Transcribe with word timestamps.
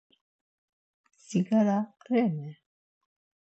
Dzigara 1.17 1.77
reni? 2.09 2.49